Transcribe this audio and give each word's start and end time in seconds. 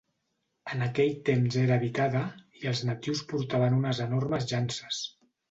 En 0.75 0.79
aquell 0.85 1.11
temps 1.27 1.57
era 1.63 1.75
habitada 1.81 2.23
i 2.63 2.71
els 2.73 2.83
natius 2.91 3.23
portaven 3.35 3.79
unes 3.83 4.03
enormes 4.09 4.51
llances. 4.55 5.05